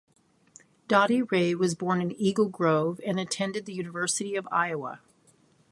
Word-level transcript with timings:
Dottie 0.87 1.21
Ray 1.21 1.53
was 1.53 1.75
born 1.75 2.01
in 2.01 2.19
Eagle 2.19 2.49
Grove 2.49 2.99
and 3.05 3.19
attended 3.19 3.67
the 3.67 3.73
University 3.75 4.35
of 4.35 4.47
Iowa. 4.51 4.99